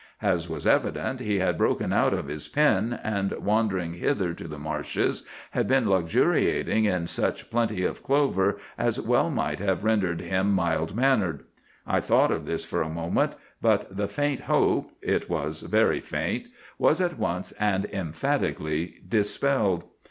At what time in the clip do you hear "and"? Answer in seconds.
3.03-3.31, 17.59-17.85